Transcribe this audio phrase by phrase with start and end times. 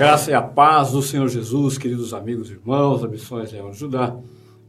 [0.00, 4.16] graça e a paz do Senhor Jesus, queridos amigos e irmãos da Missões Leão Judá.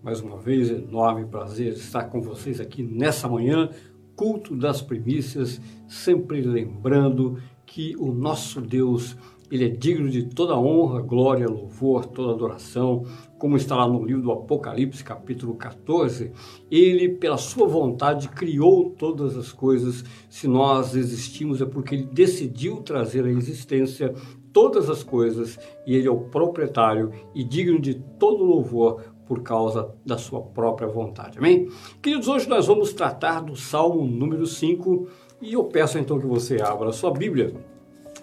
[0.04, 3.70] Mais uma vez, enorme prazer estar com vocês aqui nessa manhã,
[4.14, 9.16] culto das primícias, sempre lembrando que o nosso Deus,
[9.52, 13.06] ele é digno de toda honra, glória, louvor, toda adoração,
[13.38, 16.32] como está lá no livro do Apocalipse, capítulo 14,
[16.70, 20.06] ele, pela sua vontade, criou todas as coisas.
[20.30, 24.14] Se nós existimos, é porque ele decidiu trazer à existência
[24.54, 29.94] todas as coisas e ele é o proprietário e digno de todo louvor por causa
[30.06, 31.38] da sua própria vontade.
[31.38, 31.70] Amém?
[32.02, 35.08] Queridos, hoje nós vamos tratar do Salmo número 5
[35.42, 37.54] e eu peço então que você abra a sua Bíblia,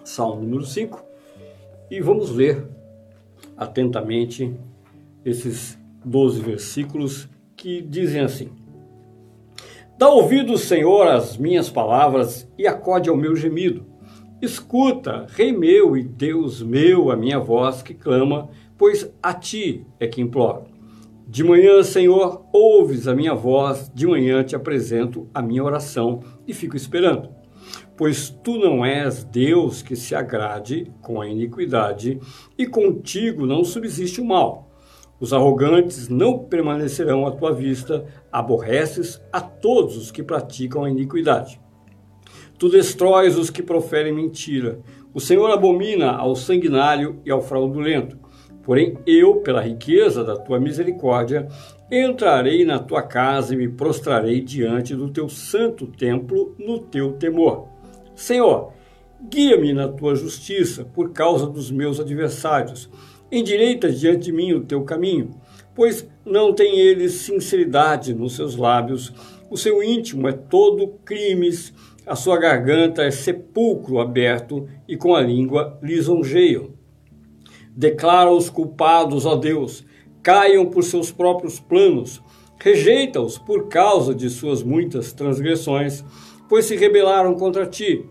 [0.04, 1.07] Salmo número 5,
[1.90, 2.66] e vamos ler
[3.56, 4.54] atentamente
[5.24, 8.50] esses 12 versículos que dizem assim:
[9.98, 13.84] Dá ouvido, Senhor, às minhas palavras e acode ao meu gemido.
[14.40, 20.06] Escuta, Rei meu e Deus meu, a minha voz que clama, pois a ti é
[20.06, 20.66] que imploro.
[21.26, 26.54] De manhã, Senhor, ouves a minha voz, de manhã te apresento a minha oração e
[26.54, 27.37] fico esperando.
[27.98, 32.20] Pois tu não és Deus que se agrade com a iniquidade,
[32.56, 34.70] e contigo não subsiste o mal.
[35.18, 41.60] Os arrogantes não permanecerão à tua vista, aborreces a todos os que praticam a iniquidade.
[42.56, 44.78] Tu destróis os que proferem mentira.
[45.12, 48.16] O Senhor abomina ao sanguinário e ao fraudulento.
[48.62, 51.48] Porém, eu, pela riqueza da tua misericórdia,
[51.90, 57.77] entrarei na tua casa e me prostrarei diante do teu santo templo no teu temor.
[58.18, 58.72] Senhor,
[59.30, 62.90] guia-me na tua justiça por causa dos meus adversários.
[63.30, 65.30] Endireita diante de mim o teu caminho,
[65.72, 69.12] pois não tem eles sinceridade nos seus lábios.
[69.48, 71.72] O seu íntimo é todo crimes
[72.04, 76.70] a sua garganta é sepulcro aberto e com a língua lisonjeiam.
[77.76, 79.84] Declara os culpados, ó Deus,
[80.22, 82.20] caiam por seus próprios planos,
[82.58, 86.02] rejeita-os por causa de suas muitas transgressões,
[86.48, 88.04] pois se rebelaram contra ti.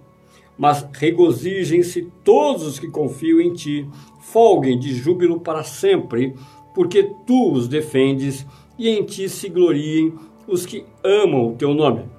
[0.58, 3.88] Mas regozijem-se todos os que confiam em ti,
[4.22, 6.36] folguem de júbilo para sempre,
[6.74, 8.46] porque tu os defendes
[8.78, 10.14] e em ti se gloriem
[10.48, 12.18] os que amam o teu nome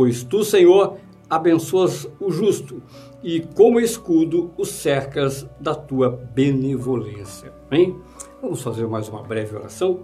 [0.00, 0.96] pois tu, Senhor,
[1.28, 2.82] abençoas o justo
[3.22, 7.52] e como escudo o cercas da tua benevolência.
[7.70, 7.94] Amém?
[8.40, 10.00] Vamos fazer mais uma breve oração.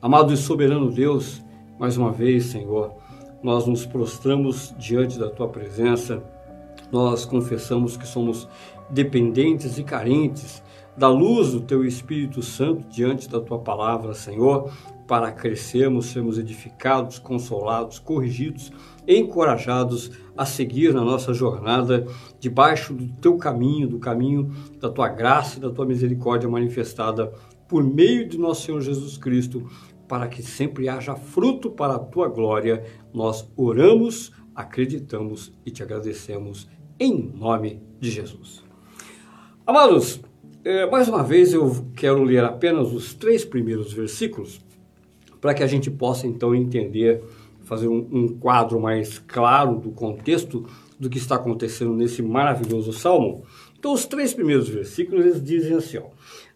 [0.00, 1.42] Amado e soberano Deus,
[1.78, 2.94] mais uma vez, Senhor,
[3.42, 6.22] nós nos prostramos diante da tua presença.
[6.92, 8.48] Nós confessamos que somos
[8.90, 10.62] dependentes e carentes
[10.96, 14.70] da luz do teu Espírito Santo diante da tua palavra, Senhor,
[15.06, 18.70] para crescermos, sermos edificados, consolados, corrigidos,
[19.08, 22.06] encorajados a seguir na nossa jornada
[22.38, 27.32] debaixo do teu caminho, do caminho da tua graça e da tua misericórdia manifestada
[27.66, 29.68] por meio de nosso Senhor Jesus Cristo,
[30.10, 32.82] para que sempre haja fruto para a tua glória.
[33.14, 38.64] Nós oramos, acreditamos e te agradecemos em nome de Jesus.
[39.64, 40.20] Amados,
[40.64, 44.60] eh, mais uma vez eu quero ler apenas os três primeiros versículos
[45.40, 47.22] para que a gente possa então entender,
[47.62, 50.66] fazer um, quadro mais claro do contexto
[50.98, 53.44] do que está acontecendo nesse maravilhoso salmo.
[53.78, 56.08] Então, os três primeiros versículos eles dizem assim: ó,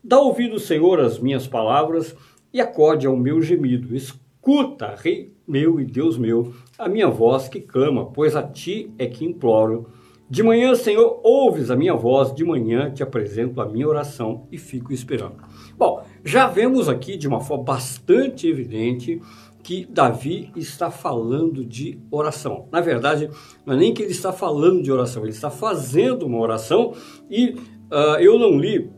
[0.03, 2.15] Dá ouvido, Senhor, as minhas palavras
[2.55, 3.95] e acorde ao meu gemido.
[3.97, 9.07] Escuta, Rei meu e Deus meu, a minha voz que clama, pois a ti é
[9.07, 9.89] que imploro.
[10.31, 14.57] De manhã, Senhor, ouves a minha voz, de manhã te apresento a minha oração e
[14.57, 15.37] fico esperando.
[15.77, 19.21] Bom, já vemos aqui de uma forma bastante evidente
[19.63, 22.69] que Davi está falando de oração.
[22.71, 23.29] Na verdade,
[23.67, 26.95] não é nem que ele está falando de oração, ele está fazendo uma oração
[27.31, 27.51] e
[27.91, 28.91] uh, eu não li,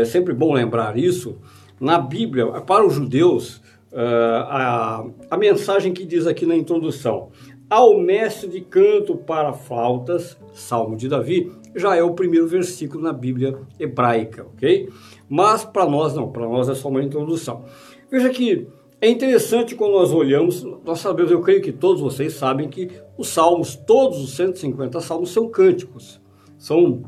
[0.00, 1.38] é sempre bom lembrar isso,
[1.80, 3.56] na Bíblia, para os judeus,
[3.92, 7.30] uh, a, a mensagem que diz aqui na introdução:
[7.68, 13.12] ao mestre de canto para flautas, Salmo de Davi, já é o primeiro versículo na
[13.12, 14.88] Bíblia hebraica, ok?
[15.28, 17.64] Mas para nós não, para nós é só uma introdução.
[18.10, 18.68] Veja que
[19.00, 23.28] é interessante quando nós olhamos, nós sabemos, eu creio que todos vocês sabem que os
[23.28, 26.20] salmos, todos os 150 salmos são cânticos,
[26.56, 27.02] são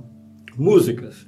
[0.57, 1.27] músicas.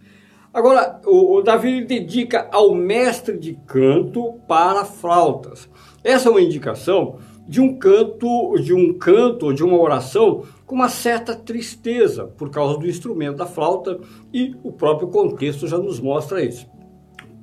[0.52, 5.68] Agora, o, o Davi dedica ao mestre de canto para flautas.
[6.02, 10.88] Essa é uma indicação de um canto, de um canto, de uma oração com uma
[10.88, 13.98] certa tristeza por causa do instrumento da flauta
[14.32, 16.66] e o próprio contexto já nos mostra isso.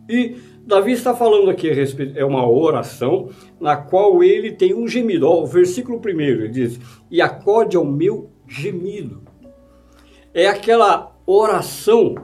[0.07, 0.35] E
[0.65, 1.69] Davi está falando aqui,
[2.15, 3.29] é uma oração
[3.59, 5.27] na qual ele tem um gemido.
[5.27, 6.79] Ó, o versículo primeiro ele diz:
[7.09, 9.23] E acorde ao meu gemido.
[10.33, 12.15] É aquela oração,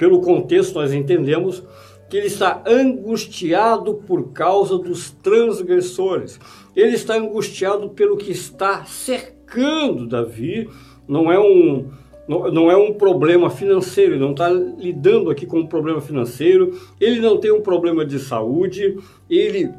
[0.00, 1.62] pelo contexto nós entendemos
[2.08, 6.40] que ele está angustiado por causa dos transgressores.
[6.74, 10.70] Ele está angustiado pelo que está cercando Davi.
[11.06, 11.90] Não é um,
[12.26, 17.20] não, é um problema financeiro, ele não está lidando aqui com um problema financeiro, ele
[17.20, 18.96] não tem um problema de saúde,
[19.28, 19.70] ele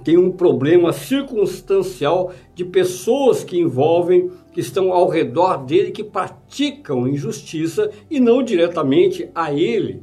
[0.00, 7.06] tem um problema circunstancial de pessoas que envolvem, que estão ao redor dele, que praticam
[7.06, 10.02] injustiça e não diretamente a ele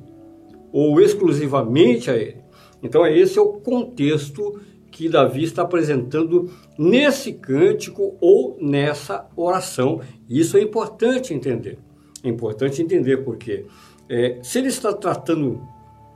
[0.72, 2.38] ou exclusivamente a ele.
[2.82, 4.60] Então, esse é o contexto
[4.90, 10.02] que Davi está apresentando nesse cântico ou nessa oração.
[10.30, 11.78] Isso é importante entender.
[12.24, 13.66] É importante entender porque
[14.10, 15.62] é, se ele está tratando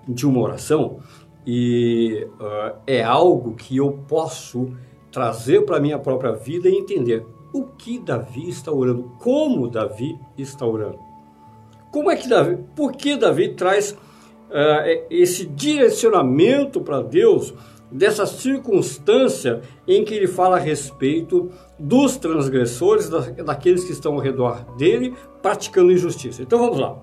[0.07, 0.99] de uma oração
[1.45, 4.71] e uh, é algo que eu posso
[5.11, 10.19] trazer para a minha própria vida e entender o que Davi está orando, como Davi
[10.37, 10.99] está orando.
[11.91, 17.53] Como é que Davi, por que Davi traz uh, esse direcionamento para Deus
[17.89, 21.49] dessa circunstância em que ele fala a respeito
[21.79, 26.41] dos transgressores, da, daqueles que estão ao redor dele, praticando injustiça.
[26.41, 26.97] Então vamos lá.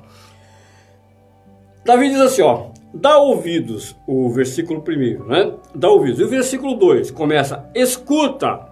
[1.85, 5.55] Davi diz assim, ó, dá ouvidos, o versículo primeiro, né?
[5.75, 6.21] Dá ouvidos.
[6.21, 8.69] E o versículo 2 começa, escuta.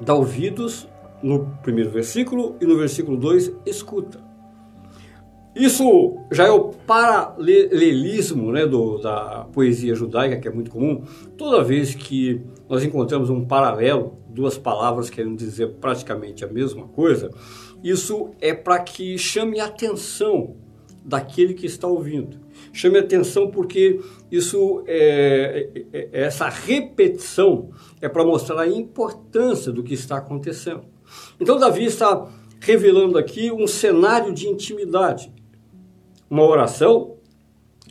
[0.00, 0.88] Dá ouvidos
[1.22, 4.30] no primeiro versículo e no versículo 2, escuta.
[5.54, 11.02] Isso já é o paralelismo né, do, da poesia judaica, que é muito comum.
[11.36, 17.30] Toda vez que nós encontramos um paralelo, duas palavras querendo dizer praticamente a mesma coisa,
[17.82, 20.54] isso é para que chame a atenção
[21.04, 22.38] daquele que está ouvindo.
[22.72, 24.00] Chame atenção porque
[24.30, 27.70] isso é, é, é essa repetição
[28.00, 30.84] é para mostrar a importância do que está acontecendo.
[31.40, 32.28] Então Davi está
[32.60, 35.32] revelando aqui um cenário de intimidade
[36.30, 37.16] uma oração,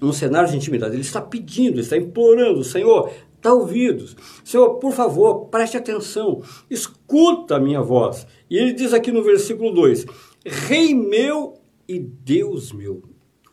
[0.02, 0.96] um cenário de intimidade.
[0.96, 3.12] Ele está pedindo, ele está implorando, Senhor,
[3.42, 4.16] dá ouvidos.
[4.46, 8.26] Senhor, por favor, preste atenção, escuta a minha voz.
[8.50, 10.06] E ele diz aqui no versículo 2:
[10.46, 11.56] Rei meu
[11.88, 13.04] e Deus meu.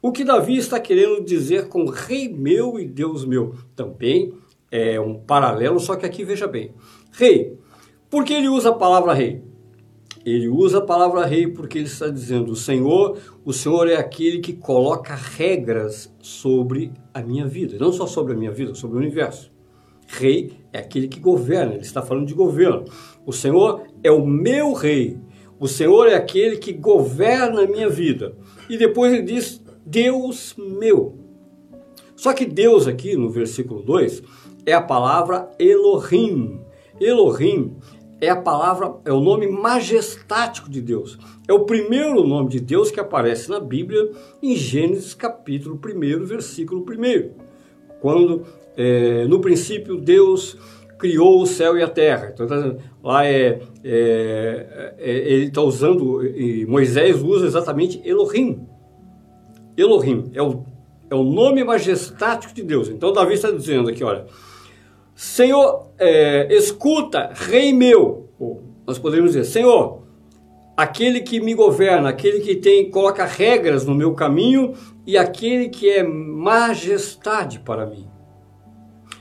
[0.06, 3.56] O que Davi está querendo dizer com Rei meu e Deus meu?
[3.74, 4.32] Também
[4.70, 6.72] é um paralelo, só que aqui veja bem.
[7.10, 7.58] Rei.
[8.08, 9.42] Por que ele usa a palavra rei?
[10.24, 14.38] Ele usa a palavra rei porque ele está dizendo: o Senhor, o Senhor é aquele
[14.38, 19.00] que coloca regras sobre a minha vida, não só sobre a minha vida, sobre o
[19.00, 19.50] universo.
[20.06, 22.84] Rei é aquele que governa, ele está falando de governo.
[23.26, 25.18] O Senhor é o meu rei.
[25.58, 28.36] O Senhor é aquele que governa a minha vida.
[28.70, 31.16] E depois ele diz: Deus meu.
[32.16, 34.22] Só que Deus aqui no versículo 2
[34.66, 36.60] é a palavra Elohim.
[37.00, 37.76] Elohim
[38.20, 41.18] é a palavra, é o nome majestático de Deus.
[41.46, 44.10] É o primeiro nome de Deus que aparece na Bíblia
[44.42, 47.30] em Gênesis capítulo 1, versículo 1.
[48.00, 48.44] Quando
[48.76, 50.56] é, no princípio Deus
[50.98, 52.30] criou o céu e a terra.
[52.32, 52.74] Então, tá
[53.04, 56.22] lá é, é, é ele está usando,
[56.66, 58.66] Moisés usa exatamente Elohim.
[59.76, 60.64] Elohim é o,
[61.11, 62.88] é o nome majestático de Deus.
[62.88, 64.26] Então Davi está dizendo aqui, olha,
[65.14, 68.28] Senhor, é, escuta, Rei meu.
[68.87, 70.02] nós podemos dizer, Senhor,
[70.76, 74.75] aquele que me governa, aquele que tem coloca regras no meu caminho
[75.06, 78.06] e aquele que é majestade para mim.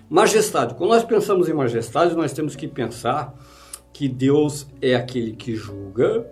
[0.09, 0.75] Majestade.
[0.75, 3.33] Quando nós pensamos em majestade, nós temos que pensar
[3.93, 6.29] que Deus é aquele que julga,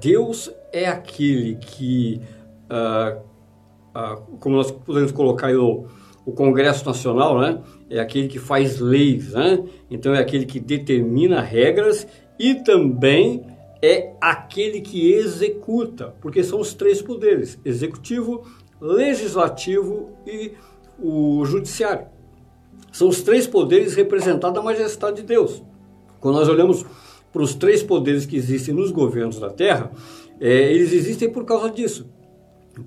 [0.00, 2.20] Deus é aquele que,
[2.70, 3.20] uh,
[3.96, 5.86] uh, como nós podemos colocar o,
[6.24, 7.62] o Congresso Nacional, né?
[7.88, 9.64] é aquele que faz leis, né?
[9.90, 12.06] então é aquele que determina regras
[12.38, 13.46] e também
[13.82, 18.44] é aquele que executa, porque são os três poderes: executivo,
[18.80, 20.52] legislativo e
[20.98, 22.06] o judiciário.
[22.90, 25.62] São os três poderes representados na majestade de Deus.
[26.20, 26.84] Quando nós olhamos
[27.32, 29.90] para os três poderes que existem nos governos da Terra,
[30.40, 32.08] é, eles existem por causa disso.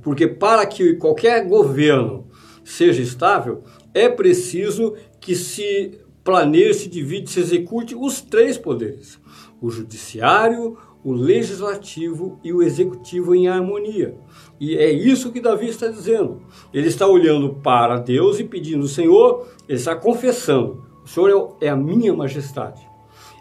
[0.02, 2.28] Porque para que qualquer governo
[2.64, 9.20] seja estável, é preciso que se planeje, se divide, se execute os três poderes:
[9.62, 14.16] o judiciário, o legislativo e o executivo em harmonia.
[14.60, 16.42] E é isso que Davi está dizendo.
[16.74, 21.70] Ele está olhando para Deus e pedindo, Senhor, ele está confessando: o Senhor é, é
[21.70, 22.88] a minha majestade.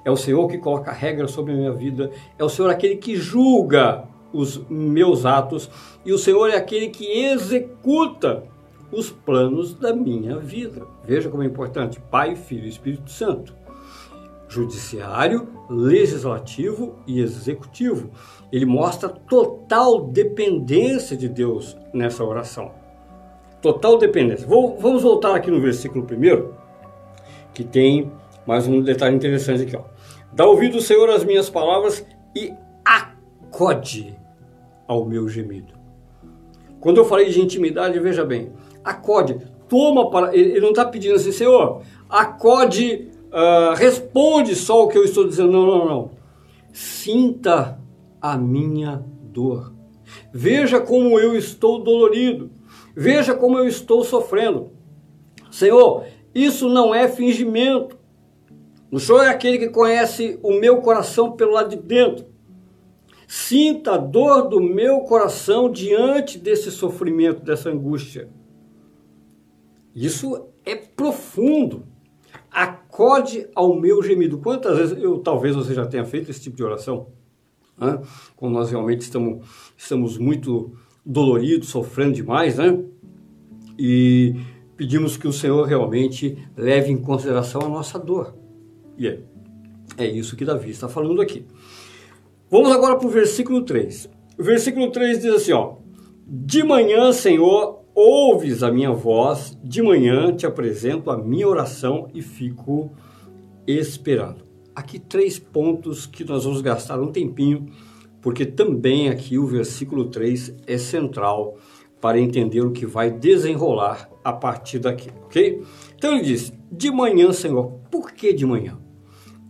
[0.05, 2.11] É o Senhor que coloca regras sobre a minha vida.
[2.39, 5.71] É o Senhor aquele que julga os meus atos.
[6.05, 8.45] E o Senhor é aquele que executa
[8.91, 10.87] os planos da minha vida.
[11.05, 13.55] Veja como é importante: Pai, Filho e Espírito Santo.
[14.49, 18.11] judiciário, legislativo e executivo.
[18.51, 22.73] Ele mostra total dependência de Deus nessa oração.
[23.61, 24.47] Total dependência.
[24.47, 26.55] Vou, vamos voltar aqui no versículo primeiro,
[27.53, 28.11] que tem
[28.47, 29.77] mais um detalhe interessante aqui.
[29.77, 29.83] Ó.
[30.33, 32.55] Dá ouvido, Senhor, às minhas palavras e
[32.85, 34.18] acode
[34.89, 35.75] ao meu gemido.
[36.81, 38.53] Quando eu falei de intimidade, veja bem,
[38.83, 39.37] acode,
[39.69, 40.35] toma para.
[40.35, 45.53] Ele não está pedindo assim, Senhor, acode, uh, responde só o que eu estou dizendo.
[45.53, 46.11] Não, não, não.
[46.73, 47.79] Sinta
[48.21, 49.73] a minha dor.
[50.33, 52.51] Veja como eu estou dolorido.
[52.97, 54.71] Veja como eu estou sofrendo.
[55.51, 56.05] Senhor,
[56.35, 57.97] isso não é fingimento.
[58.91, 62.27] O Senhor é aquele que conhece o meu coração pelo lado de dentro.
[63.31, 68.31] Sinta a dor do meu coração diante desse sofrimento, dessa angústia.
[69.95, 71.85] Isso é profundo.
[72.51, 74.39] Acode ao meu gemido.
[74.39, 77.09] Quantas vezes eu talvez você já tenha feito esse tipo de oração?
[77.77, 78.01] Né?
[78.35, 80.73] Quando nós realmente estamos, estamos muito
[81.05, 82.83] doloridos, sofrendo demais, né?
[83.79, 84.37] E
[84.75, 88.35] pedimos que o Senhor realmente leve em consideração a nossa dor.
[88.97, 89.21] E é,
[89.99, 91.45] é isso que Davi está falando aqui.
[92.51, 94.09] Vamos agora para o versículo 3.
[94.39, 95.75] O versículo 3 diz assim, ó:
[96.27, 102.23] De manhã, Senhor, ouves a minha voz, de manhã te apresento a minha oração e
[102.23, 102.91] fico
[103.67, 104.47] esperando.
[104.75, 107.67] Aqui três pontos que nós vamos gastar um tempinho,
[108.23, 111.59] porque também aqui o versículo 3 é central
[112.01, 115.63] para entender o que vai desenrolar a partir daqui, ok?
[115.95, 117.73] Então ele diz: De manhã, Senhor.
[117.91, 118.79] Por que de manhã?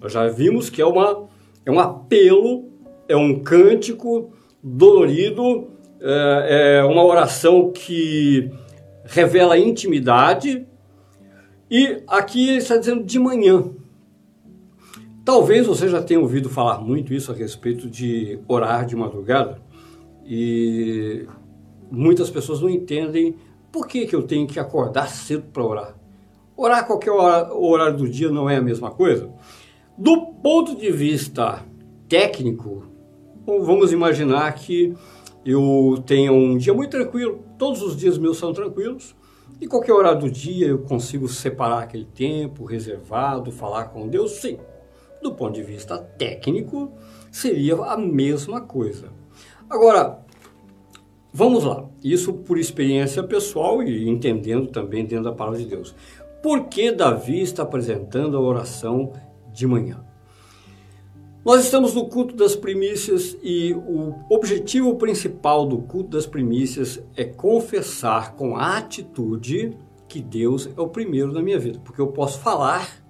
[0.00, 1.28] Nós já vimos que é, uma,
[1.64, 2.69] é um apelo
[3.09, 8.50] é um cântico dolorido, é, é uma oração que
[9.05, 10.67] revela intimidade.
[11.71, 13.71] E aqui ele está dizendo de manhã.
[15.25, 19.61] Talvez você já tenha ouvido falar muito isso a respeito de orar de madrugada.
[20.25, 21.27] E
[21.91, 23.35] muitas pessoas não entendem
[23.71, 25.95] por que, que eu tenho que acordar cedo para orar.
[26.57, 29.31] Orar qualquer hora, horário do dia não é a mesma coisa.
[29.97, 31.65] Do ponto de vista
[32.09, 32.88] técnico,
[33.49, 34.95] Vamos imaginar que
[35.43, 39.17] eu tenho um dia muito tranquilo, todos os dias meus são tranquilos,
[39.59, 44.59] e qualquer horário do dia eu consigo separar aquele tempo reservado, falar com Deus, sim.
[45.23, 46.93] Do ponto de vista técnico,
[47.33, 49.09] seria a mesma coisa.
[49.71, 50.19] Agora,
[51.33, 55.95] vamos lá, isso por experiência pessoal e entendendo também dentro da palavra de Deus.
[56.43, 59.11] Por que Davi está apresentando a oração
[59.55, 60.08] de manhã?
[61.49, 67.25] Nós estamos no culto das primícias e o objetivo principal do culto das primícias é
[67.25, 69.75] confessar com a atitude
[70.07, 73.02] que Deus é o primeiro na minha vida, porque eu posso falar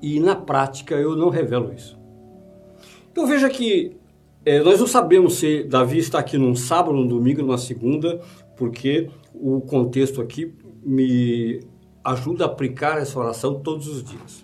[0.00, 1.98] e na prática eu não revelo isso.
[3.10, 3.96] Então veja que
[4.46, 8.20] é, nós não sabemos se Davi está aqui num sábado, num domingo, numa segunda,
[8.56, 11.60] porque o contexto aqui me
[12.04, 14.43] ajuda a aplicar essa oração todos os dias.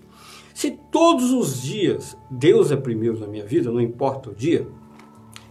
[0.60, 4.68] Se todos os dias Deus é primeiro na minha vida, não importa o dia,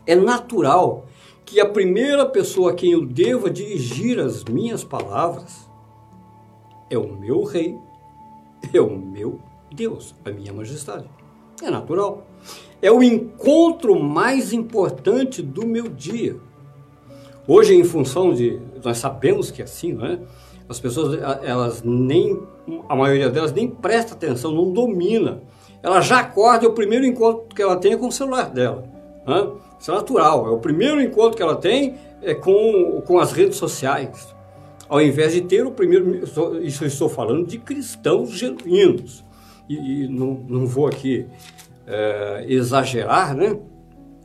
[0.05, 1.07] é natural
[1.43, 5.67] que a primeira pessoa a quem eu deva dirigir as minhas palavras
[6.91, 7.75] é o meu rei,
[8.71, 9.39] é o meu
[9.73, 11.09] Deus, a minha majestade.
[11.59, 12.27] É natural.
[12.79, 16.39] É o encontro mais importante do meu dia.
[17.47, 18.61] Hoje, em função de.
[18.85, 20.19] Nós sabemos que é assim, não é?
[20.69, 22.39] As pessoas, elas nem,
[22.87, 25.41] a maioria delas nem presta atenção, não domina.
[25.81, 28.83] Ela já acorda, é o primeiro encontro que ela tem é com o celular dela.
[29.25, 29.49] Né?
[29.79, 33.57] Isso é natural, é o primeiro encontro que ela tem é com, com as redes
[33.57, 34.35] sociais.
[34.87, 36.23] Ao invés de ter o primeiro,
[36.63, 39.23] isso eu estou falando de cristãos genuínos.
[39.67, 41.25] E, e não, não vou aqui
[41.87, 43.57] é, exagerar, né?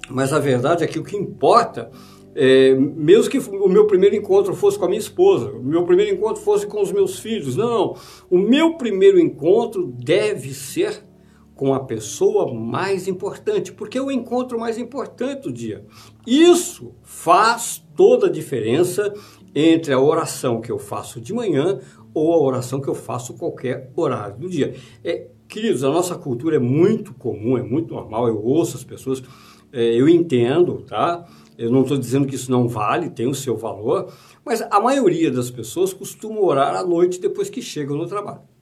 [0.09, 1.91] Mas a verdade é que o que importa
[2.35, 6.15] é, mesmo que o meu primeiro encontro fosse com a minha esposa, o meu primeiro
[6.15, 7.97] encontro fosse com os meus filhos, não.
[8.29, 11.05] O meu primeiro encontro deve ser
[11.55, 15.85] com a pessoa mais importante, porque é o encontro mais importante do dia.
[16.27, 19.15] Isso faz toda a diferença
[19.55, 21.79] entre a oração que eu faço de manhã
[22.13, 24.75] ou a oração que eu faço qualquer horário do dia.
[25.05, 29.23] É, queridos, a nossa cultura é muito comum, é muito normal, eu ouço as pessoas,
[29.73, 31.25] é, eu entendo, tá?
[31.57, 34.13] Eu não estou dizendo que isso não vale, tem o seu valor,
[34.45, 38.54] mas a maioria das pessoas costuma orar à noite depois que chegam no trabalho.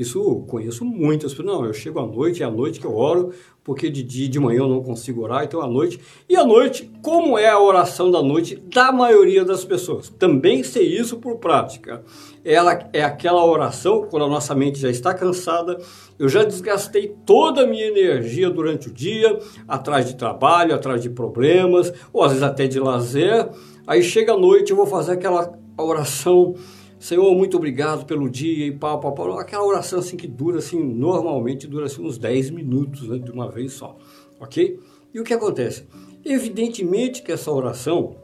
[0.00, 1.54] Isso conheço muitas pessoas.
[1.54, 4.40] Não, eu chego à noite, é à noite que eu oro, porque de dia de
[4.40, 6.00] manhã eu não consigo orar, então à noite.
[6.26, 10.08] E à noite, como é a oração da noite da maioria das pessoas?
[10.08, 12.02] Também sei isso por prática.
[12.42, 15.76] Ela é aquela oração quando a nossa mente já está cansada,
[16.18, 19.38] eu já desgastei toda a minha energia durante o dia,
[19.68, 23.50] atrás de trabalho, atrás de problemas, ou às vezes até de lazer.
[23.86, 26.54] Aí chega a noite, eu vou fazer aquela oração
[27.00, 29.38] Senhor, muito obrigado pelo dia e pau, pau, pau.
[29.38, 33.50] Aquela oração assim que dura assim, normalmente dura assim uns 10 minutos né, de uma
[33.50, 33.96] vez só,
[34.38, 34.78] ok?
[35.12, 35.88] E o que acontece?
[36.22, 38.16] Evidentemente que essa oração,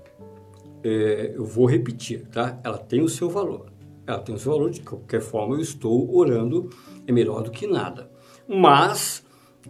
[0.85, 2.61] é, eu vou repetir, tá?
[2.63, 3.73] Ela tem o seu valor.
[4.07, 6.69] Ela tem o seu valor, de qualquer forma eu estou orando,
[7.07, 8.11] é melhor do que nada.
[8.47, 9.25] Mas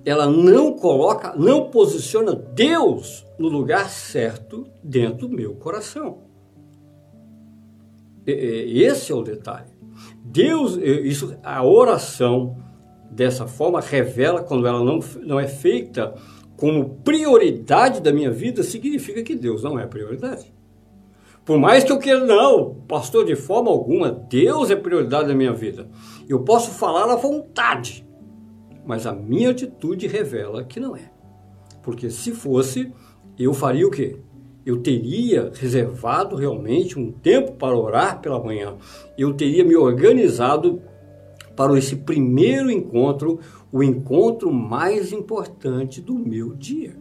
[0.04, 6.25] ela não coloca, não posiciona Deus no lugar certo dentro do meu coração.
[8.26, 9.70] Esse é o detalhe.
[10.24, 12.56] Deus, isso, a oração
[13.10, 16.14] dessa forma revela quando ela não, não é feita
[16.56, 20.54] como prioridade da minha vida, significa que Deus não é prioridade.
[21.44, 25.52] Por mais que eu queira, não, pastor, de forma alguma, Deus é prioridade da minha
[25.52, 25.88] vida.
[26.28, 28.04] Eu posso falar à vontade,
[28.84, 31.12] mas a minha atitude revela que não é.
[31.82, 32.92] Porque se fosse,
[33.38, 34.18] eu faria o quê?
[34.66, 38.74] Eu teria reservado realmente um tempo para orar pela manhã.
[39.16, 40.82] Eu teria me organizado
[41.54, 43.38] para esse primeiro encontro,
[43.70, 46.96] o encontro mais importante do meu dia.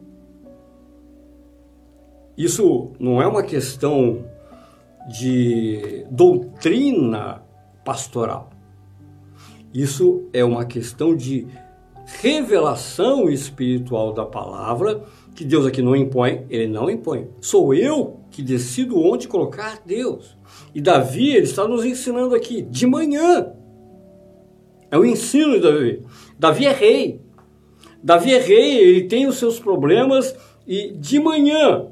[2.37, 4.23] Isso não é uma questão
[5.07, 7.43] de doutrina
[7.83, 8.51] pastoral.
[9.73, 11.47] Isso é uma questão de
[12.21, 15.03] revelação espiritual da palavra
[15.35, 17.27] que Deus aqui não impõe, ele não impõe.
[17.41, 20.37] Sou eu que decido onde colocar Deus.
[20.73, 23.51] E Davi, ele está nos ensinando aqui, de manhã.
[24.89, 26.01] É o ensino de Davi.
[26.39, 27.21] Davi é rei.
[28.01, 31.87] Davi é rei, ele tem os seus problemas e de manhã,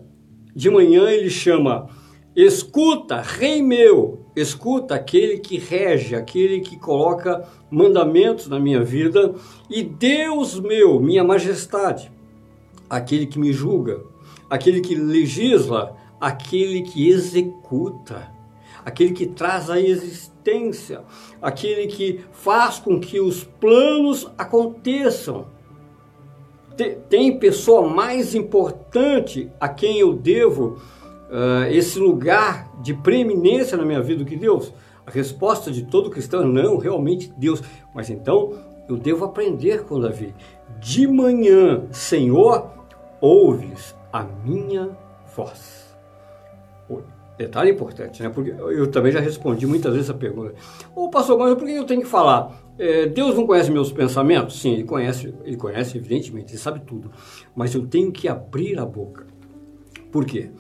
[0.56, 1.90] de manhã ele chama,
[2.36, 9.34] escuta, rei meu, escuta aquele que rege, aquele que coloca mandamentos na minha vida
[9.70, 12.12] e Deus meu, minha majestade
[12.96, 14.04] aquele que me julga,
[14.48, 18.32] aquele que legisla, aquele que executa,
[18.86, 21.02] aquele que traz a existência,
[21.42, 25.48] aquele que faz com que os planos aconteçam.
[27.10, 30.78] Tem pessoa mais importante a quem eu devo
[31.30, 34.72] uh, esse lugar de preeminência na minha vida do que Deus?
[35.06, 37.62] A resposta de todo cristão é não, realmente Deus.
[37.94, 38.54] Mas então
[38.88, 40.34] eu devo aprender com Davi.
[40.80, 42.83] De manhã, Senhor,
[43.24, 44.90] ouves a minha
[45.34, 45.96] voz.
[47.38, 48.30] Detalhe importante, né?
[48.30, 50.54] Porque eu também já respondi muitas vezes essa pergunta.
[50.94, 52.52] Ô pastor, mas por que eu tenho que falar?
[52.78, 54.60] É, Deus não conhece meus pensamentos?
[54.60, 57.12] Sim, ele conhece, ele conhece, evidentemente, ele sabe tudo.
[57.56, 59.26] Mas eu tenho que abrir a boca.
[60.12, 60.52] Por quê?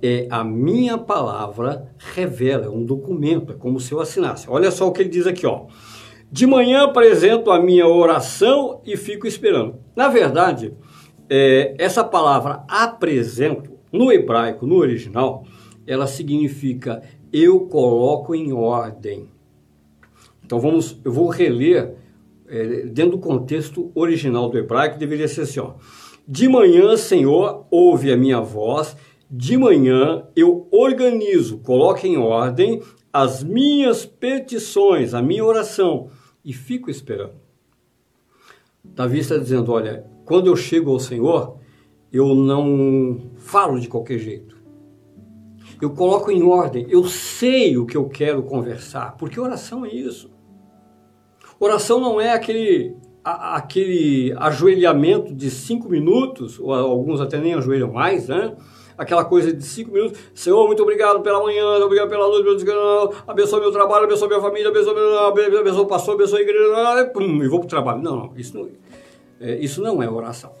[0.00, 4.48] É, a minha palavra revela, é um documento, é como se eu assinasse.
[4.48, 5.66] Olha só o que ele diz aqui, ó.
[6.30, 9.76] De manhã apresento a minha oração e fico esperando.
[9.94, 10.74] Na verdade,
[11.36, 15.44] é, essa palavra apresento, no hebraico, no original,
[15.84, 19.28] ela significa eu coloco em ordem.
[20.44, 21.96] Então vamos, eu vou reler
[22.46, 25.72] é, dentro do contexto original do hebraico, deveria ser assim: ó,
[26.26, 28.96] de manhã, Senhor, ouve a minha voz,
[29.28, 32.80] de manhã eu organizo, coloco em ordem
[33.12, 36.10] as minhas petições, a minha oração
[36.44, 37.34] e fico esperando.
[38.84, 41.56] Davi está dizendo: olha, quando eu chego ao Senhor,
[42.12, 44.56] eu não falo de qualquer jeito.
[45.80, 50.30] Eu coloco em ordem, eu sei o que eu quero conversar, porque oração é isso.
[51.58, 57.92] Oração não é aquele, a, aquele ajoelhamento de cinco minutos, ou alguns até nem ajoelham
[57.92, 58.56] mais, né?
[58.96, 60.18] Aquela coisa de cinco minutos.
[60.32, 62.64] Senhor, muito obrigado pela manhã, obrigado pela noite,
[63.26, 64.94] abençoe meu trabalho, abençoe minha família, abençoe,
[65.58, 68.02] abençoe o pastor, abençoe a igreja, pum, e vou para o trabalho.
[68.02, 68.68] Não, não, isso não,
[69.40, 70.52] é, isso não é oração.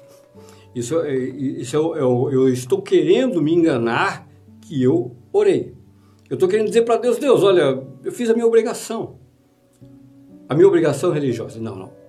[0.74, 4.28] Isso, é, isso eu, eu, eu estou querendo me enganar
[4.60, 5.74] que eu orei.
[6.28, 9.18] Eu estou querendo dizer para Deus, Deus, olha, eu fiz a minha obrigação.
[10.48, 11.60] A minha obrigação religiosa.
[11.60, 12.03] Não, não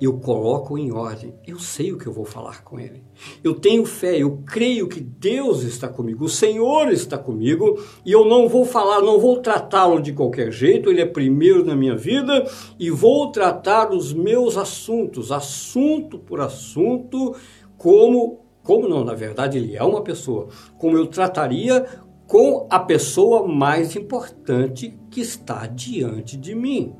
[0.00, 1.34] eu coloco em ordem.
[1.46, 3.02] Eu sei o que eu vou falar com ele.
[3.42, 8.24] Eu tenho fé, eu creio que Deus está comigo, o Senhor está comigo e eu
[8.24, 12.46] não vou falar, não vou tratá-lo de qualquer jeito, ele é primeiro na minha vida
[12.78, 17.34] e vou tratar os meus assuntos, assunto por assunto,
[17.76, 21.86] como como não, na verdade ele é uma pessoa, como eu trataria
[22.26, 26.94] com a pessoa mais importante que está diante de mim.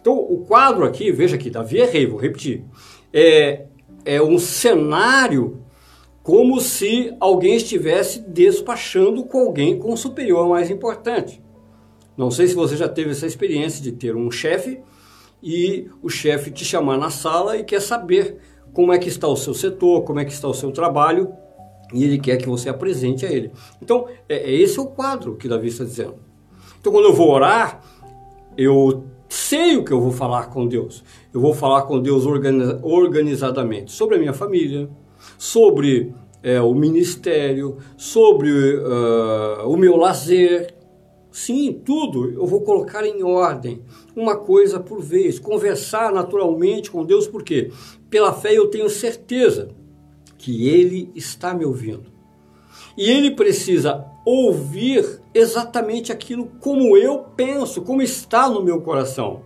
[0.00, 2.64] Então, o quadro aqui, veja aqui, Davi é rei, vou repetir.
[3.12, 3.66] É,
[4.04, 5.62] é um cenário
[6.22, 11.42] como se alguém estivesse despachando com alguém com um superior mais importante.
[12.16, 14.80] Não sei se você já teve essa experiência de ter um chefe
[15.42, 18.38] e o chefe te chamar na sala e quer saber
[18.72, 21.32] como é que está o seu setor, como é que está o seu trabalho
[21.92, 23.52] e ele quer que você apresente a ele.
[23.82, 26.16] Então, é, é esse é o quadro que Davi está dizendo.
[26.80, 27.82] Então, quando eu vou orar,
[28.56, 31.02] eu sei o que eu vou falar com Deus.
[31.32, 34.88] Eu vou falar com Deus organizadamente sobre a minha família,
[35.36, 40.74] sobre é, o ministério, sobre uh, o meu lazer.
[41.32, 43.82] Sim, tudo eu vou colocar em ordem,
[44.14, 47.72] uma coisa por vez, conversar naturalmente com Deus, porque
[48.08, 49.70] pela fé eu tenho certeza
[50.38, 52.13] que Ele está me ouvindo.
[52.96, 59.42] E Ele precisa ouvir exatamente aquilo como eu penso, como está no meu coração.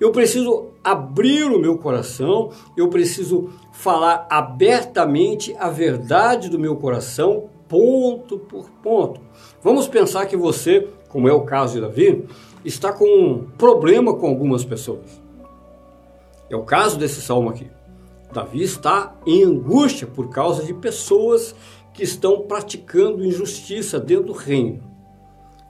[0.00, 7.48] Eu preciso abrir o meu coração, eu preciso falar abertamente a verdade do meu coração,
[7.68, 9.20] ponto por ponto.
[9.62, 12.26] Vamos pensar que você, como é o caso de Davi,
[12.64, 15.20] está com um problema com algumas pessoas.
[16.50, 17.70] É o caso desse salmo aqui.
[18.32, 21.54] Davi está em angústia por causa de pessoas
[21.98, 24.78] que estão praticando injustiça dentro do reino.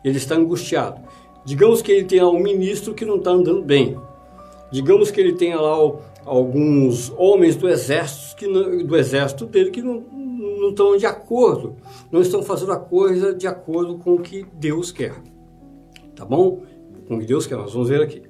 [0.04, 1.00] Ele está angustiado.
[1.42, 3.98] Digamos que ele tenha um ministro que não está andando bem.
[4.70, 5.74] Digamos que ele tenha lá
[6.26, 11.76] alguns homens do exército, que não, do exército dele que não, não estão de acordo,
[12.12, 15.14] não estão fazendo a coisa de acordo com o que Deus quer.
[16.14, 16.60] Tá bom?
[17.06, 18.20] Com o que Deus quer, nós vamos ver aqui.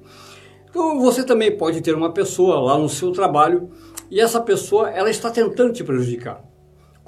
[0.69, 3.69] Então você também pode ter uma pessoa lá no seu trabalho
[4.09, 6.48] e essa pessoa ela está tentando te prejudicar.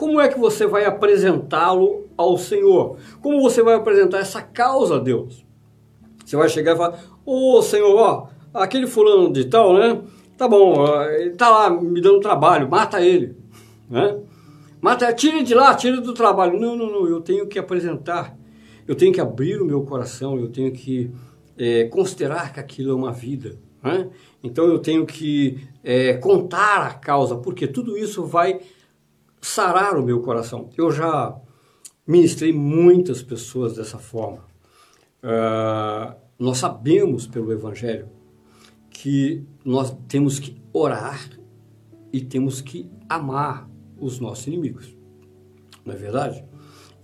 [0.02, 2.98] Como é que você vai apresentá-lo ao Senhor?
[3.22, 5.46] Como você vai apresentar essa causa a Deus?
[6.26, 10.02] Você vai chegar e falar: Ô oh, Senhor, ó, aquele fulano de tal, né?
[10.36, 13.38] Tá bom, ele tá lá me dando trabalho, mata ele,
[13.88, 14.18] né?
[14.82, 16.60] Mata, tire de lá, tire do trabalho.
[16.60, 18.36] Não, não, não, eu tenho que apresentar,
[18.88, 21.12] eu tenho que abrir o meu coração, eu tenho que
[21.56, 23.60] é, considerar que aquilo é uma vida.
[23.84, 24.10] Né?
[24.44, 28.62] Então eu tenho que é, contar a causa, porque tudo isso vai
[29.42, 30.70] sarar o meu coração.
[30.78, 31.36] Eu já
[32.06, 34.46] ministrei muitas pessoas dessa forma.
[35.24, 38.10] Uh, nós sabemos pelo Evangelho
[38.90, 41.30] que nós temos que orar
[42.14, 44.96] e temos que amar os nossos inimigos.
[45.86, 46.44] Não é verdade?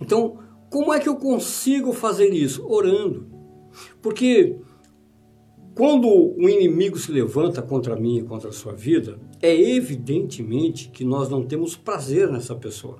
[0.00, 0.38] Então,
[0.70, 2.66] como é que eu consigo fazer isso?
[2.66, 3.26] Orando.
[4.02, 4.58] Porque
[5.78, 11.04] quando um inimigo se levanta contra mim e contra a sua vida, é evidentemente que
[11.04, 12.98] nós não temos prazer nessa pessoa.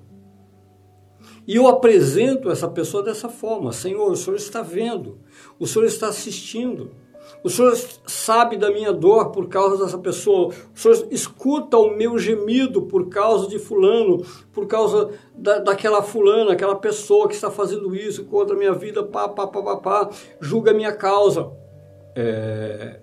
[1.44, 5.18] E eu apresento essa pessoa dessa forma: Senhor, o Senhor está vendo,
[5.58, 6.92] o Senhor está assistindo.
[7.42, 10.54] O Senhor sabe da minha dor por causa dessa pessoa.
[10.72, 16.52] O Senhor escuta o meu gemido por causa de fulano, por causa da, daquela fulana,
[16.52, 20.10] aquela pessoa que está fazendo isso contra a minha vida, pá, pá, pá, pá, pá.
[20.40, 21.50] julga a minha causa.
[22.20, 23.00] É,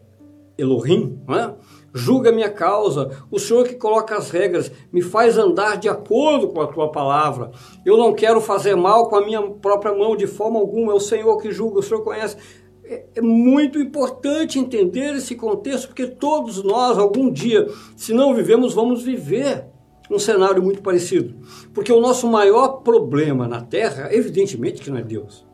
[0.58, 1.56] Elohim, né?
[1.94, 6.60] julga minha causa, o Senhor que coloca as regras, me faz andar de acordo com
[6.60, 7.52] a tua palavra.
[7.86, 11.00] Eu não quero fazer mal com a minha própria mão de forma alguma, é o
[11.00, 12.36] Senhor que julga, o Senhor conhece.
[12.84, 18.74] É, é muito importante entender esse contexto, porque todos nós, algum dia, se não vivemos,
[18.74, 19.66] vamos viver
[20.12, 21.34] um cenário muito parecido.
[21.74, 25.46] Porque o nosso maior problema na Terra, evidentemente que não é Deus.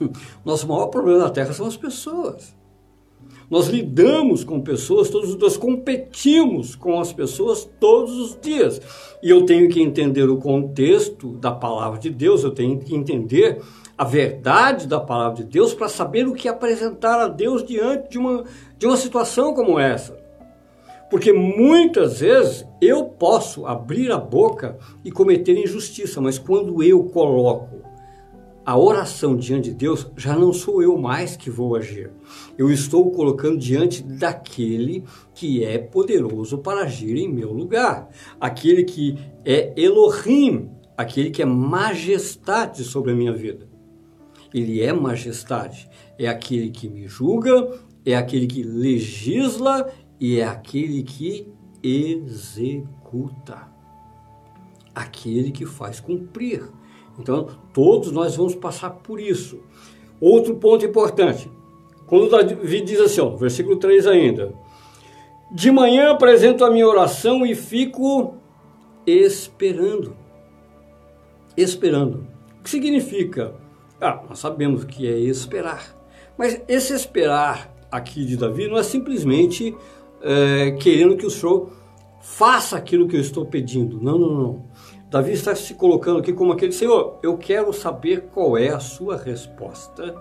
[0.44, 2.56] Nosso maior problema na Terra são as pessoas.
[3.50, 8.80] Nós lidamos com pessoas todos os dias, competimos com as pessoas todos os dias.
[9.22, 13.62] E eu tenho que entender o contexto da palavra de Deus, eu tenho que entender
[13.96, 18.18] a verdade da palavra de Deus para saber o que apresentar a Deus diante de
[18.18, 18.44] uma,
[18.78, 20.16] de uma situação como essa.
[21.10, 27.78] Porque muitas vezes eu posso abrir a boca e cometer injustiça, mas quando eu coloco
[28.68, 32.10] a oração diante de Deus, já não sou eu mais que vou agir.
[32.58, 35.04] Eu estou colocando diante daquele
[35.34, 38.10] que é poderoso para agir em meu lugar.
[38.38, 43.68] Aquele que é Elohim, aquele que é majestade sobre a minha vida
[44.52, 45.88] ele é majestade.
[46.18, 51.52] É aquele que me julga, é aquele que legisla e é aquele que
[51.82, 53.68] executa.
[54.94, 56.68] Aquele que faz cumprir.
[57.18, 59.58] Então, todos nós vamos passar por isso.
[60.20, 61.50] Outro ponto importante.
[62.06, 64.52] Quando Davi diz assim, ó, versículo 3 ainda.
[65.50, 68.34] De manhã apresento a minha oração e fico
[69.06, 70.16] esperando.
[71.56, 72.26] Esperando.
[72.58, 73.54] O que significa?
[74.00, 75.96] Ah, nós sabemos que é esperar.
[76.36, 79.74] Mas esse esperar aqui de Davi não é simplesmente
[80.22, 81.70] é, querendo que o Senhor
[82.20, 84.00] faça aquilo que eu estou pedindo.
[84.00, 84.67] Não, não, não.
[85.10, 89.16] Davi está se colocando aqui como aquele Senhor, eu quero saber qual é a sua
[89.16, 90.14] resposta.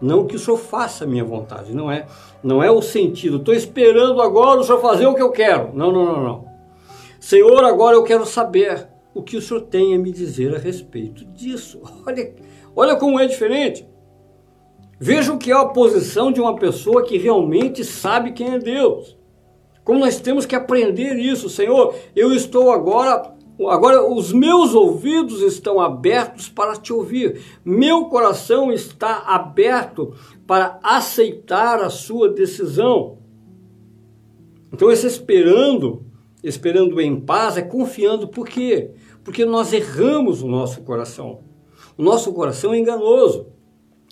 [0.00, 2.06] Não que o Senhor faça a minha vontade, não é,
[2.42, 3.36] não é o sentido.
[3.36, 5.70] Estou esperando agora o Senhor fazer o que eu quero.
[5.72, 6.44] Não, não, não, não.
[7.20, 11.24] Senhor, agora eu quero saber o que o Senhor tem a me dizer a respeito
[11.24, 11.80] disso.
[12.04, 12.34] Olha,
[12.74, 13.86] olha como é diferente.
[14.98, 19.16] Vejam que é a posição de uma pessoa que realmente sabe quem é Deus.
[19.84, 25.80] Como nós temos que aprender isso, Senhor, eu estou agora Agora, os meus ouvidos estão
[25.80, 30.12] abertos para te ouvir, meu coração está aberto
[30.44, 33.18] para aceitar a sua decisão.
[34.72, 36.04] Então, esse esperando,
[36.42, 38.90] esperando em paz, é confiando, por quê?
[39.22, 41.42] Porque nós erramos o nosso coração.
[41.96, 43.46] O nosso coração é enganoso.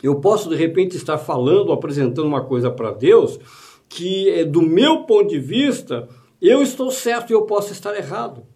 [0.00, 3.40] Eu posso, de repente, estar falando, apresentando uma coisa para Deus
[3.88, 6.08] que, é do meu ponto de vista,
[6.40, 8.46] eu estou certo e eu posso estar errado.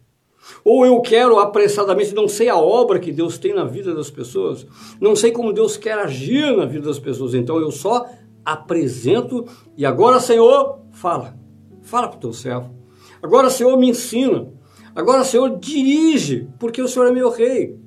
[0.63, 4.65] Ou eu quero apressadamente, não sei a obra que Deus tem na vida das pessoas,
[4.99, 8.05] não sei como Deus quer agir na vida das pessoas, então eu só
[8.43, 11.37] apresento e agora, Senhor, fala,
[11.81, 12.73] fala para o teu servo.
[13.21, 14.47] Agora, Senhor, me ensina.
[14.95, 17.77] Agora, Senhor, dirige, porque o Senhor é meu rei.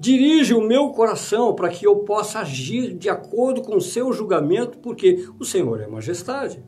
[0.00, 4.78] Dirige o meu coração para que eu possa agir de acordo com o seu julgamento,
[4.78, 6.62] porque o Senhor é majestade.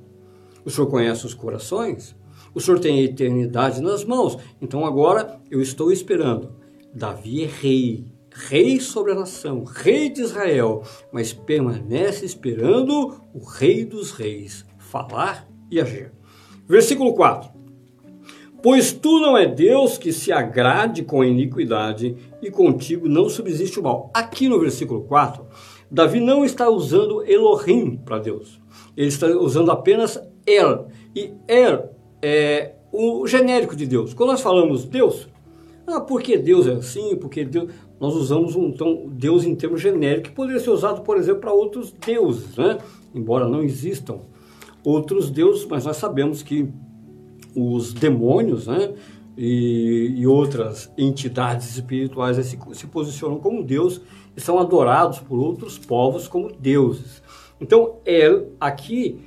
[0.64, 2.14] O Senhor conhece os corações.
[2.54, 4.36] O Senhor tem a eternidade nas mãos.
[4.60, 6.54] Então agora eu estou esperando.
[6.92, 10.82] Davi é rei, rei sobre a nação, rei de Israel,
[11.12, 16.12] mas permanece esperando o rei dos reis falar e agir.
[16.66, 17.60] Versículo 4.
[18.62, 23.80] Pois tu não é Deus que se agrade com a iniquidade e contigo não subsiste
[23.80, 24.10] o mal.
[24.12, 25.46] Aqui no versículo 4,
[25.90, 28.60] Davi não está usando Elohim para Deus.
[28.96, 30.88] Ele está usando apenas El.
[31.16, 34.14] E El é, o genérico de Deus.
[34.14, 35.28] Quando nós falamos Deus,
[35.86, 40.30] ah, porque Deus é assim, porque Deus, nós usamos um então, Deus em termos genéricos,
[40.30, 42.78] que poderia ser usado, por exemplo, para outros deuses, né?
[43.14, 44.20] embora não existam
[44.84, 46.68] outros deuses, mas nós sabemos que
[47.54, 48.94] os demônios né?
[49.36, 54.00] e, e outras entidades espirituais se, se posicionam como Deus
[54.36, 57.22] e são adorados por outros povos como deuses.
[57.60, 59.20] Então, El aqui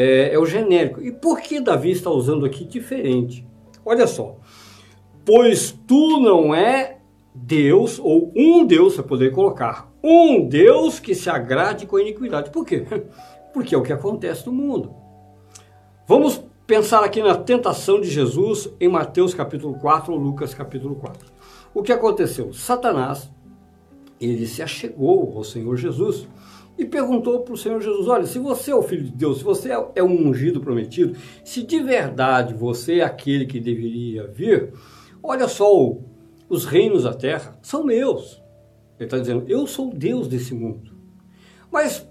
[0.00, 1.00] é, é o genérico.
[1.02, 3.46] E por que Davi está usando aqui diferente?
[3.84, 4.36] Olha só.
[5.24, 6.98] Pois tu não é
[7.34, 12.50] Deus, ou um Deus, você poderia colocar, um Deus que se agrade com a iniquidade.
[12.50, 12.84] Por quê?
[13.52, 14.94] Porque é o que acontece no mundo.
[16.06, 21.28] Vamos pensar aqui na tentação de Jesus em Mateus capítulo 4 ou Lucas capítulo 4.
[21.74, 22.52] O que aconteceu?
[22.52, 23.30] Satanás,
[24.20, 26.28] ele se achegou ao Senhor Jesus
[26.80, 29.44] e perguntou para o Senhor Jesus: Olha, se você é o Filho de Deus, se
[29.44, 31.14] você é um ungido prometido,
[31.44, 34.72] se de verdade você é aquele que deveria vir,
[35.22, 35.68] olha só,
[36.48, 38.42] os reinos da terra são meus.
[38.98, 40.90] Ele está dizendo: Eu sou o Deus desse mundo.
[41.70, 42.08] Mas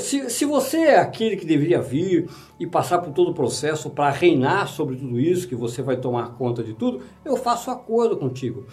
[0.00, 4.10] se, se você é aquele que deveria vir e passar por todo o processo para
[4.10, 8.66] reinar sobre tudo isso, que você vai tomar conta de tudo, eu faço acordo contigo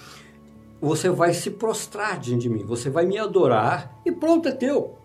[0.83, 4.95] você vai se prostrar diante de mim, você vai me adorar e pronto, é teu.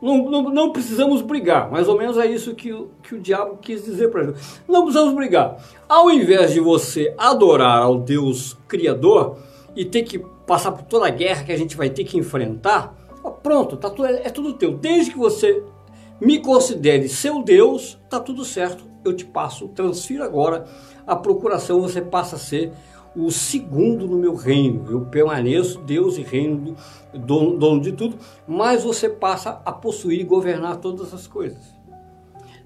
[0.00, 2.70] Não, não, não precisamos brigar, mais ou menos é isso que,
[3.02, 4.34] que o diabo quis dizer para ele.
[4.68, 5.56] Não precisamos brigar.
[5.88, 9.38] Ao invés de você adorar ao Deus Criador
[9.74, 12.94] e ter que passar por toda a guerra que a gente vai ter que enfrentar,
[13.42, 14.76] pronto, tá tudo, é, é tudo teu.
[14.76, 15.64] Desde que você
[16.20, 18.84] me considere seu Deus, tá tudo certo.
[19.04, 20.64] Eu te passo, transfiro agora
[21.04, 22.72] a procuração, você passa a ser
[23.14, 24.84] o segundo no meu reino.
[24.90, 26.74] Eu permaneço Deus e reino,
[27.12, 31.72] dono, dono de tudo, mas você passa a possuir e governar todas as coisas.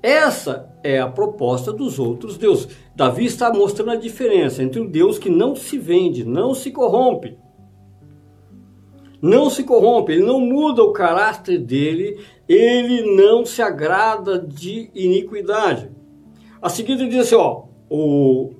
[0.03, 2.69] Essa é a proposta dos outros deuses.
[2.95, 7.37] Davi está mostrando a diferença entre o Deus que não se vende, não se corrompe.
[9.21, 15.91] Não se corrompe, ele não muda o caráter dele, ele não se agrada de iniquidade.
[16.61, 18.55] A seguir ele diz assim, ó, o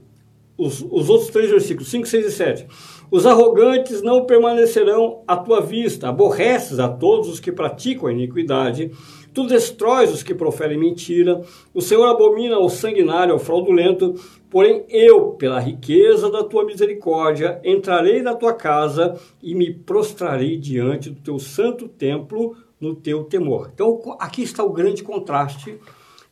[0.57, 2.67] os, os outros três versículos, 5, 6 e 7.
[3.11, 8.91] Os arrogantes não permanecerão à tua vista, aborreces a todos os que praticam a iniquidade,
[9.33, 11.43] tu destróis os que proferem mentira,
[11.75, 14.15] o Senhor abomina o sanguinário, ao fraudulento,
[14.51, 21.11] porém eu, pela riqueza da tua misericórdia, entrarei na tua casa e me prostrarei diante
[21.11, 23.71] do teu santo templo no teu temor.
[23.73, 25.79] Então aqui está o grande contraste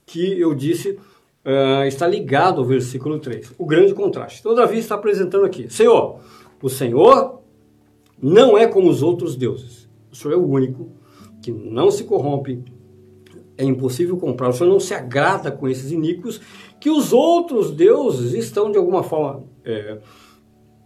[0.06, 0.98] que eu disse
[1.44, 3.54] uh, está ligado ao versículo 3.
[3.58, 4.40] O grande contraste.
[4.40, 6.20] Então, Davi está apresentando aqui: Senhor,
[6.62, 7.40] o Senhor
[8.20, 9.88] não é como os outros deuses.
[10.10, 10.90] O Senhor é o único
[11.42, 12.64] que não se corrompe,
[13.58, 14.48] é impossível comprar.
[14.48, 16.40] O Senhor não se agrada com esses iníquos
[16.80, 19.98] que os outros deuses estão de alguma forma, é,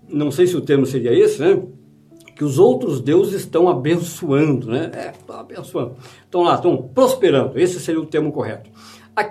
[0.08, 1.62] não sei se o termo seria esse, né?
[2.34, 4.90] Que os outros deuses estão abençoando, né?
[4.94, 5.96] É, estão abençoando.
[6.24, 7.58] Estão lá, estão prosperando.
[7.58, 8.70] Esse seria o termo correto.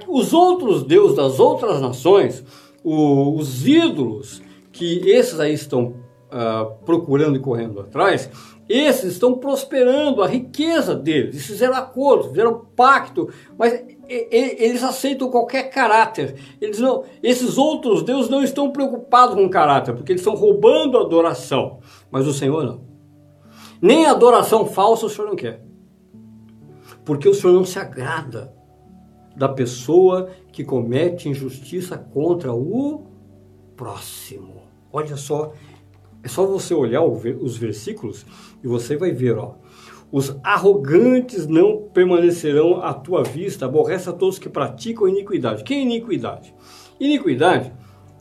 [0.07, 2.43] Os outros deuses das outras nações,
[2.83, 5.95] os ídolos que esses aí estão
[6.27, 8.29] uh, procurando e correndo atrás,
[8.69, 15.69] esses estão prosperando, a riqueza deles, eles fizeram acordo, fizeram pacto, mas eles aceitam qualquer
[15.69, 16.35] caráter.
[16.61, 21.01] Eles não, esses outros deuses não estão preocupados com caráter, porque eles estão roubando a
[21.01, 21.79] adoração.
[22.11, 22.81] Mas o Senhor não.
[23.81, 25.63] Nem adoração falsa o Senhor não quer.
[27.05, 28.56] Porque o Senhor não se agrada
[29.37, 33.05] da pessoa que comete injustiça contra o
[33.75, 34.63] próximo.
[34.91, 35.53] Olha só
[36.23, 38.25] é só você olhar os versículos
[38.63, 39.55] e você vai ver, ó.
[40.11, 45.63] Os arrogantes não permanecerão à tua vista, aborrece a todos que praticam iniquidade.
[45.63, 46.53] Que é iniquidade?
[46.99, 47.71] Iniquidade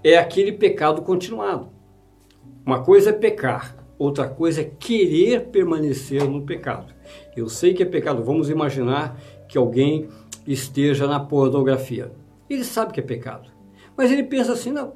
[0.05, 1.71] é aquele pecado continuado.
[2.65, 6.93] Uma coisa é pecar, outra coisa é querer permanecer no pecado.
[7.35, 10.09] Eu sei que é pecado, vamos imaginar que alguém
[10.47, 12.11] esteja na pornografia.
[12.49, 13.51] Ele sabe que é pecado,
[13.97, 14.95] mas ele pensa assim: não,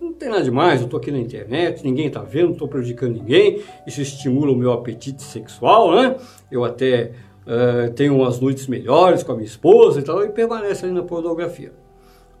[0.00, 3.14] não tem nada demais, eu estou aqui na internet, ninguém está vendo, não estou prejudicando
[3.14, 6.16] ninguém, isso estimula o meu apetite sexual, né?
[6.50, 7.12] Eu até
[7.46, 11.02] uh, tenho umas noites melhores com a minha esposa e tal, e permanece ali na
[11.02, 11.72] pornografia.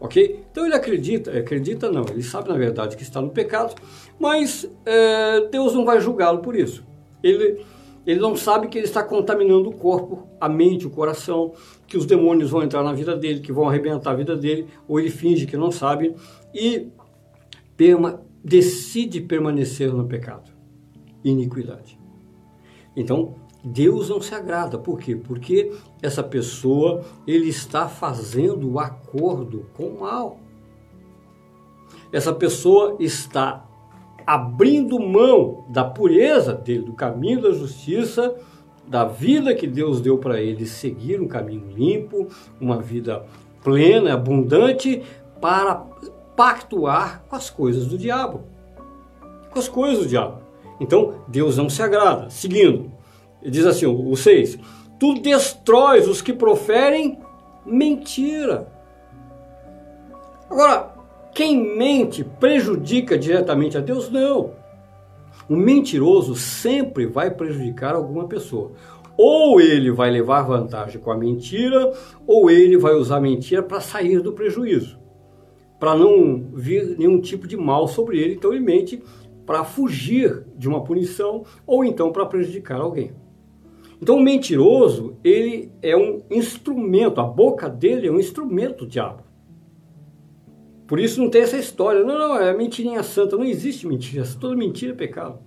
[0.00, 0.44] Ok?
[0.50, 3.74] Então ele acredita, acredita não, ele sabe na verdade que está no pecado,
[4.18, 6.84] mas uh, Deus não vai julgá-lo por isso.
[7.22, 7.64] Ele,
[8.06, 11.52] ele não sabe que ele está contaminando o corpo, a mente, o coração,
[11.86, 14.98] que os demônios vão entrar na vida dele, que vão arrebentar a vida dele, ou
[14.98, 16.14] ele finge que não sabe,
[16.52, 16.88] e
[17.76, 20.50] perma, decide permanecer no pecado,
[21.22, 21.98] iniquidade.
[22.96, 24.76] Então, Deus não se agrada.
[24.76, 25.14] Por quê?
[25.14, 30.40] Porque essa pessoa ele está fazendo o acordo com o mal.
[32.12, 33.64] Essa pessoa está
[34.26, 38.34] abrindo mão da pureza dele, do caminho da justiça,
[38.86, 42.28] da vida que Deus deu para ele, seguir um caminho limpo,
[42.60, 43.24] uma vida
[43.62, 45.02] plena, abundante,
[45.40, 45.86] para
[46.36, 48.42] pactuar com as coisas do diabo.
[49.50, 50.38] Com as coisas do diabo.
[50.80, 52.28] Então, Deus não se agrada.
[52.30, 52.90] Seguindo,
[53.40, 54.58] ele diz assim, o 6,
[54.98, 57.18] tu destróis os que proferem
[57.64, 58.68] mentira.
[60.50, 60.91] Agora,
[61.34, 64.10] quem mente prejudica diretamente a Deus?
[64.10, 64.52] Não.
[65.48, 68.72] O mentiroso sempre vai prejudicar alguma pessoa.
[69.16, 71.92] Ou ele vai levar vantagem com a mentira,
[72.26, 75.02] ou ele vai usar a mentira para sair do prejuízo
[75.82, 79.02] para não vir nenhum tipo de mal sobre ele, então ele mente
[79.44, 83.10] para fugir de uma punição ou então para prejudicar alguém.
[84.00, 89.24] Então o mentiroso, ele é um instrumento, a boca dele é um instrumento do diabo.
[90.92, 94.54] Por isso não tem essa história, não, não, é mentirinha santa, não existe mentira, toda
[94.54, 95.38] mentira é pecado.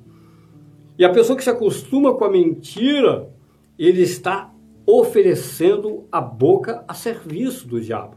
[0.97, 3.29] E a pessoa que se acostuma com a mentira,
[3.77, 4.51] ele está
[4.87, 8.15] oferecendo a boca a serviço do diabo.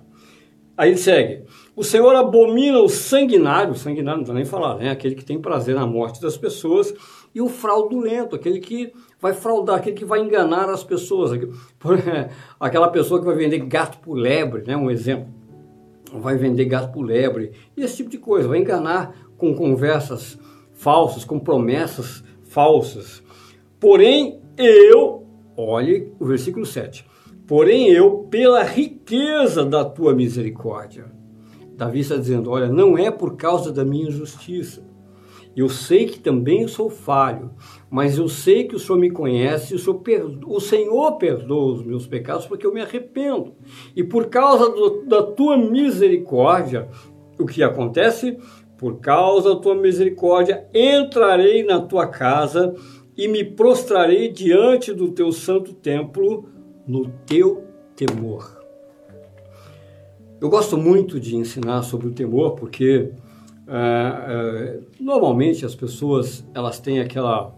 [0.75, 1.45] Aí ele segue.
[1.77, 4.89] O Senhor abomina o sanguinário, o sanguinário não dá nem falar, né?
[4.89, 6.95] Aquele que tem prazer na morte das pessoas,
[7.35, 11.33] e o fraudulento, aquele que vai fraudar, aquele que vai enganar as pessoas.
[12.59, 14.75] Aquela pessoa que vai vender gato por lebre, né?
[14.75, 15.38] Um exemplo.
[16.13, 20.39] Vai vender gato por lebre, esse tipo de coisa, vai enganar com conversas
[20.73, 23.23] falsas, com promessas falsas.
[23.79, 27.09] Porém, eu, olhe o versículo 7
[27.49, 31.07] Porém, eu, pela riqueza da tua misericórdia.
[31.75, 34.87] Davi está dizendo: Olha, não é por causa da minha injustiça.
[35.57, 37.51] Eu sei que também sou falho,
[37.91, 41.85] mas eu sei que o Senhor me conhece, o Senhor, perdoa, o Senhor perdoa os
[41.85, 43.55] meus pecados porque eu me arrependo.
[43.97, 46.89] E por causa do, da tua misericórdia,
[47.39, 48.39] o que acontece?
[48.77, 52.75] Por causa da tua misericórdia, entrarei na tua casa
[53.17, 56.49] e me prostrarei diante do teu santo templo
[56.87, 57.65] no teu
[57.97, 58.59] temor.
[60.41, 63.11] Eu gosto muito de ensinar sobre o temor porque
[63.69, 67.55] é, é, normalmente as pessoas elas têm aquela,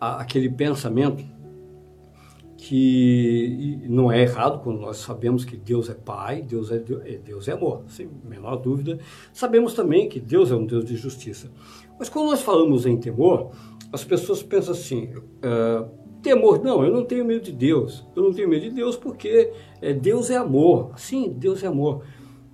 [0.00, 1.24] aquele pensamento
[2.56, 7.48] que não é errado quando nós sabemos que Deus é Pai, Deus é, é, Deus
[7.48, 9.00] é amor, sem menor dúvida.
[9.32, 11.50] Sabemos também que Deus é um Deus de justiça.
[11.98, 13.50] Mas quando nós falamos em temor,
[13.92, 15.90] as pessoas pensam assim: uh,
[16.22, 18.06] Temor, não, eu não tenho medo de Deus.
[18.14, 20.92] Eu não tenho medo de Deus porque é, Deus é amor.
[20.96, 22.04] Sim, Deus é amor.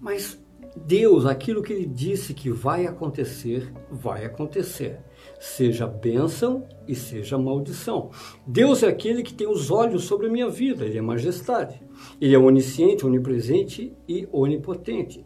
[0.01, 0.43] Mas
[0.85, 5.01] Deus, aquilo que ele disse que vai acontecer, vai acontecer.
[5.41, 8.11] seja bênção e seja maldição.
[8.47, 11.81] Deus é aquele que tem os olhos sobre a minha vida, Ele é majestade.
[12.21, 15.25] Ele é onisciente, onipresente e onipotente.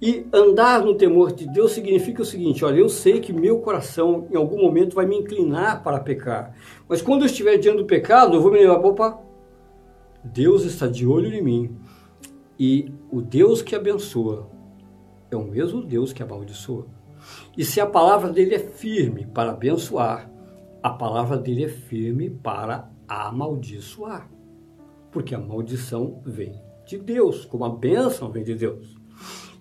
[0.00, 4.26] E andar no temor de Deus significa o seguinte: olha, eu sei que meu coração
[4.30, 6.54] em algum momento vai me inclinar para pecar,
[6.88, 9.20] mas quando eu estiver diante do pecado, eu vou me lembrar, opa,
[10.22, 11.76] Deus está de olho em mim
[12.58, 14.53] e o Deus que abençoa
[15.30, 16.86] é o mesmo Deus que amaldiçoa.
[17.56, 20.30] E se a palavra dele é firme para abençoar,
[20.82, 24.30] a palavra dele é firme para amaldiçoar.
[25.10, 28.94] Porque a maldição vem de Deus, como a bênção vem de Deus.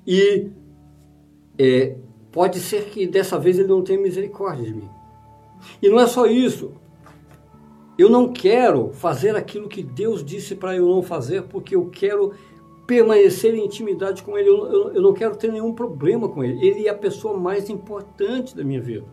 [0.05, 0.51] E
[1.57, 1.95] é,
[2.31, 4.89] pode ser que dessa vez ele não tenha misericórdia de mim.
[5.81, 6.73] E não é só isso.
[7.97, 12.33] Eu não quero fazer aquilo que Deus disse para eu não fazer, porque eu quero
[12.93, 14.49] permanecer em intimidade com Ele.
[14.49, 16.63] Eu, eu, eu, não quero ter nenhum problema com Ele.
[16.63, 19.07] Ele é a pessoa mais importante da minha vida.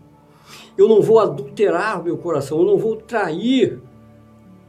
[0.76, 3.80] Eu não vou adulterar meu coração, eu não vou trair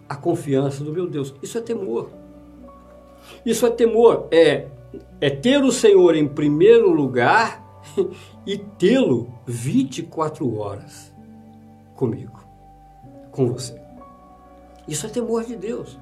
[0.08, 1.36] a confiança do meu Deus.
[1.44, 2.10] Isso é temor.
[3.46, 4.28] Isso é temor.
[4.32, 4.68] É,
[5.20, 7.62] é ter o Senhor em primeiro lugar
[8.48, 11.14] e tê-lo 24 horas
[11.96, 12.40] comigo,
[13.30, 13.76] com você.
[14.88, 16.00] Isso é temor de Deus.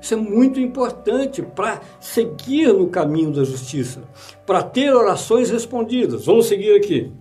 [0.00, 4.02] Isso é muito importante para seguir no caminho da justiça,
[4.46, 6.26] para ter orações respondidas.
[6.26, 7.12] Vamos seguir aqui.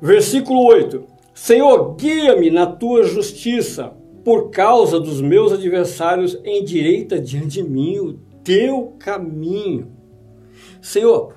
[0.00, 1.04] Versículo 8:
[1.34, 3.92] Senhor, guia-me na tua justiça,
[4.24, 9.92] por causa dos meus adversários, endireita diante de mim o teu caminho.
[10.80, 11.34] Senhor,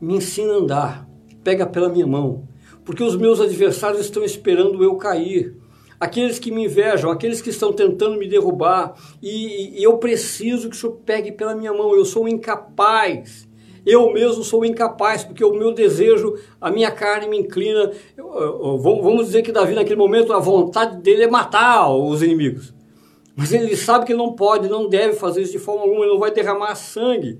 [0.00, 1.08] me ensina a andar,
[1.44, 2.48] pega pela minha mão,
[2.84, 5.56] porque os meus adversários estão esperando eu cair
[6.02, 8.92] aqueles que me invejam, aqueles que estão tentando me derrubar,
[9.22, 13.48] e, e eu preciso que o Senhor pegue pela minha mão, eu sou incapaz.
[13.86, 17.92] Eu mesmo sou incapaz, porque o meu desejo, a minha carne me inclina.
[18.16, 22.74] Eu, eu, vamos dizer que Davi, naquele momento, a vontade dele é matar os inimigos.
[23.36, 26.20] Mas ele sabe que não pode, não deve fazer isso de forma alguma, ele não
[26.20, 27.38] vai derramar sangue.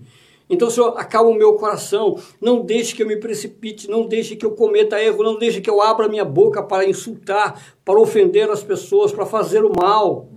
[0.53, 4.44] Então, Senhor, acalma o meu coração, não deixe que eu me precipite, não deixe que
[4.44, 8.62] eu cometa erro, não deixe que eu abra minha boca para insultar, para ofender as
[8.62, 10.28] pessoas, para fazer o mal.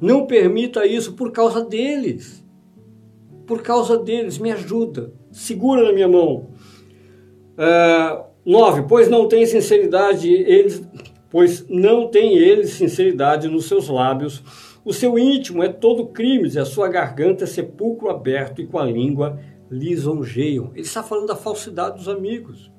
[0.00, 2.44] Não permita isso por causa deles.
[3.44, 6.50] Por causa deles, me ajuda, segura na minha mão.
[7.58, 10.80] Uh, nove, pois não tem sinceridade eles,
[11.28, 14.44] pois não tem eles sinceridade nos seus lábios.
[14.84, 18.78] O seu íntimo é todo crimes, e a sua garganta é sepulcro aberto e com
[18.78, 19.36] a língua
[19.70, 20.70] lisonjeiam.
[20.74, 22.70] Ele está falando da falsidade dos amigos.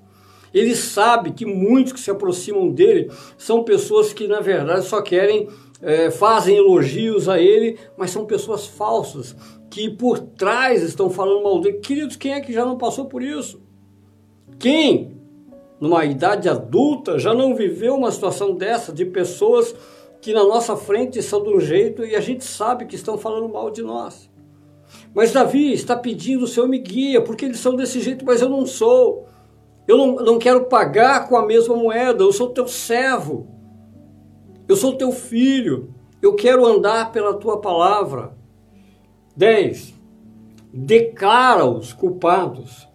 [0.53, 5.47] Ele sabe que muitos que se aproximam dele são pessoas que, na verdade, só querem,
[5.81, 9.35] é, fazem elogios a ele, mas são pessoas falsas,
[9.69, 11.79] que por trás estão falando mal dele.
[11.79, 13.61] Queridos, quem é que já não passou por isso?
[14.57, 15.17] Quem,
[15.79, 19.75] numa idade adulta, já não viveu uma situação dessa, de pessoas
[20.21, 23.47] que na nossa frente são de um jeito e a gente sabe que estão falando
[23.49, 24.29] mal de nós?
[25.17, 28.47] Mas Davi está pedindo, o Senhor me guia, porque eles são desse jeito, mas eu
[28.47, 29.27] não sou.
[29.87, 33.47] Eu não, não quero pagar com a mesma moeda, eu sou teu servo.
[34.67, 35.91] Eu sou teu filho.
[36.21, 38.37] Eu quero andar pela tua palavra.
[39.35, 39.95] 10.
[40.71, 42.87] Declara os culpados,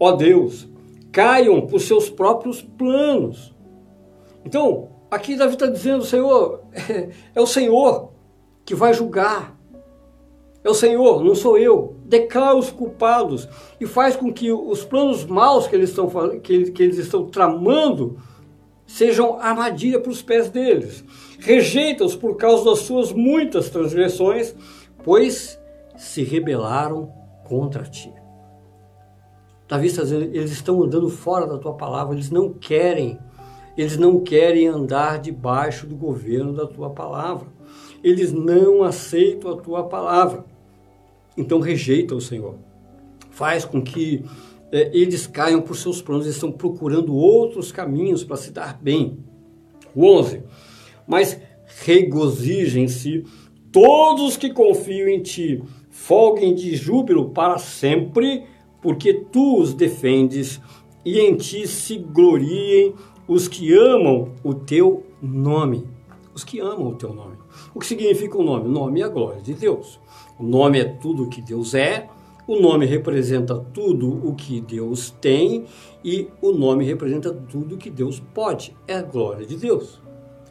[0.00, 0.68] ó Deus,
[1.12, 3.54] caiam por seus próprios planos.
[4.44, 8.10] Então, aqui Davi está dizendo, Senhor, é, é o Senhor
[8.64, 9.56] que vai julgar.
[10.68, 11.96] É o Senhor, não sou eu.
[12.04, 13.48] Declara os culpados
[13.80, 16.10] e faz com que os planos maus que eles estão,
[16.40, 18.18] que, que eles estão tramando
[18.86, 21.02] sejam armadilha para os pés deles.
[21.38, 24.54] Rejeita-os por causa das suas muitas transgressões,
[25.02, 25.58] pois
[25.96, 27.10] se rebelaram
[27.44, 28.12] contra ti.
[29.66, 33.18] Davi está dizendo, eles estão andando fora da tua palavra, eles não querem,
[33.74, 37.48] eles não querem andar debaixo do governo da tua palavra.
[38.04, 40.44] Eles não aceitam a tua palavra
[41.38, 42.56] então rejeita o Senhor.
[43.30, 44.24] Faz com que
[44.72, 49.18] é, eles caiam por seus planos, eles estão procurando outros caminhos para se dar bem.
[49.94, 50.42] O 11.
[51.06, 51.40] Mas
[51.84, 53.24] regozijem-se
[53.72, 58.44] todos que confiam em ti, folguem de júbilo para sempre,
[58.82, 60.60] porque tu os defendes
[61.04, 62.94] e em ti se gloriem
[63.26, 65.86] os que amam o teu nome.
[66.34, 67.36] Os que amam o teu nome.
[67.74, 68.68] O que significa o nome?
[68.68, 69.98] O nome é a glória de Deus.
[70.38, 72.08] O nome é tudo o que Deus é,
[72.48, 75.66] o nome representa tudo o que Deus tem
[76.02, 78.74] e o nome representa tudo o que Deus pode.
[78.86, 80.00] É a glória de Deus.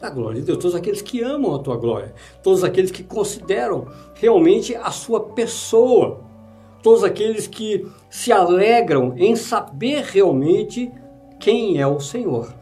[0.00, 0.58] A glória de Deus.
[0.58, 2.14] Todos aqueles que amam a tua glória.
[2.40, 6.20] Todos aqueles que consideram realmente a sua pessoa.
[6.84, 10.92] Todos aqueles que se alegram em saber realmente
[11.40, 12.54] quem é o Senhor.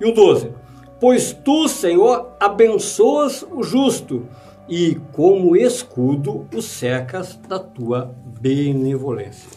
[0.00, 0.52] E o 12:
[1.00, 4.26] Pois tu, Senhor, abençoas o justo
[4.70, 9.50] e como escudo o cercas da tua benevolência.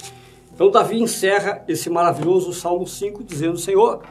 [0.52, 4.02] Então Davi encerra esse maravilhoso Salmo 5 dizendo: Senhor,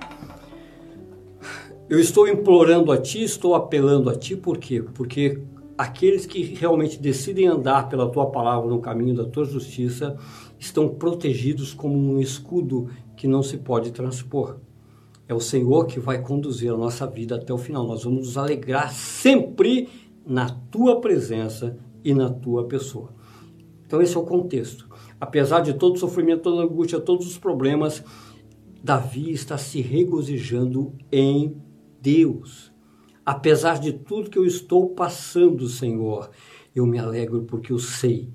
[1.91, 4.81] eu estou implorando a ti, estou apelando a ti, por quê?
[4.81, 5.43] Porque
[5.77, 10.17] aqueles que realmente decidem andar pela tua palavra no caminho da tua justiça
[10.59, 14.59] estão protegidos como um escudo que não se pode transpor.
[15.29, 17.87] É o Senhor que vai conduzir a nossa vida até o final.
[17.87, 19.89] Nós vamos nos alegrar sempre
[20.27, 23.15] na tua presença e na tua pessoa.
[23.87, 24.89] Então, esse é o contexto.
[25.21, 28.03] Apesar de todo o sofrimento, toda a angústia, todos os problemas,
[28.83, 31.57] Davi está se regozijando em
[32.01, 32.73] Deus.
[33.25, 36.31] Apesar de tudo que eu estou passando, Senhor,
[36.75, 38.33] eu me alegro porque eu sei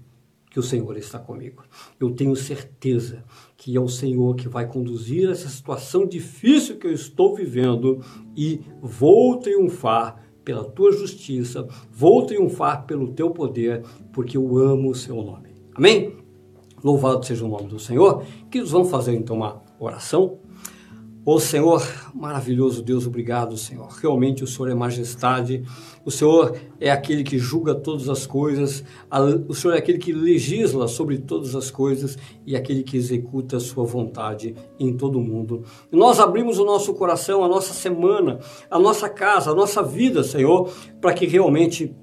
[0.49, 1.63] que o Senhor está comigo.
[1.99, 3.25] Eu tenho certeza
[3.57, 8.01] que é o Senhor que vai conduzir essa situação difícil que eu estou vivendo
[8.35, 13.83] e vou triunfar pela tua justiça, vou triunfar pelo teu poder,
[14.13, 15.49] porque eu amo o seu nome.
[15.75, 16.15] Amém?
[16.81, 18.23] Louvado seja o nome do Senhor.
[18.49, 20.39] Que nós vamos fazer então uma oração.
[21.29, 23.89] Ô Senhor, maravilhoso Deus, obrigado, Senhor.
[24.01, 25.61] Realmente o Senhor é majestade,
[26.05, 28.81] o Senhor é aquele que julga todas as coisas,
[29.45, 33.59] o Senhor é aquele que legisla sobre todas as coisas e aquele que executa a
[33.59, 35.65] sua vontade em todo o mundo.
[35.91, 38.39] E nós abrimos o nosso coração, a nossa semana,
[38.71, 40.71] a nossa casa, a nossa vida, Senhor,
[41.01, 41.93] para que realmente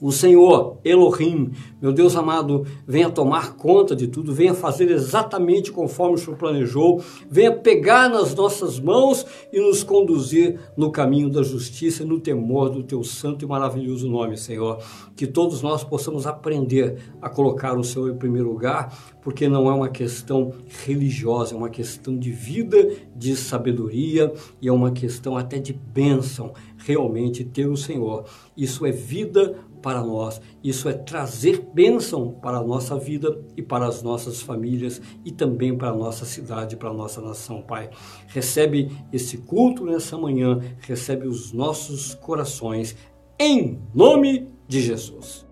[0.00, 6.16] o Senhor, Elohim, meu Deus amado, venha tomar conta de tudo, venha fazer exatamente conforme
[6.16, 12.04] o Senhor planejou, venha pegar nas nossas mãos e nos conduzir no caminho da justiça,
[12.04, 14.82] no temor do teu santo e maravilhoso nome, Senhor.
[15.16, 19.72] Que todos nós possamos aprender a colocar o Senhor em primeiro lugar, porque não é
[19.72, 20.52] uma questão
[20.84, 24.30] religiosa, é uma questão de vida, de sabedoria
[24.60, 28.24] e é uma questão até de bênção, realmente ter o Senhor.
[28.54, 30.40] Isso é vida para nós.
[30.64, 35.78] Isso é trazer bênção para a nossa vida e para as nossas famílias e também
[35.78, 37.90] para a nossa cidade, para a nossa nação, Pai.
[38.26, 42.96] Recebe esse culto nessa manhã, recebe os nossos corações,
[43.38, 45.46] em nome de Jesus.